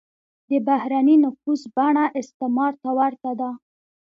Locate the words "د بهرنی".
0.49-1.15